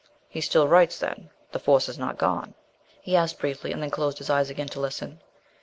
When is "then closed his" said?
3.83-4.31